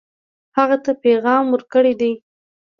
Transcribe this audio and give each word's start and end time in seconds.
هغه 0.57 0.77
ته 0.85 0.91
پیغام 1.03 1.45
ورکړی 1.49 1.93
دی. 2.01 2.11